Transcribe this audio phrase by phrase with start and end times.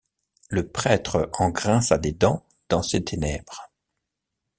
[0.49, 3.69] Le prêtre en grinça des dents dans ses ténèbres.